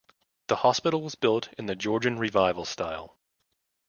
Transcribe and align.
The 0.47 0.55
hospital 0.55 1.03
was 1.03 1.13
built 1.13 1.53
in 1.59 1.67
the 1.67 1.75
Georgian 1.75 2.17
Revival 2.17 2.65
style. 2.65 3.19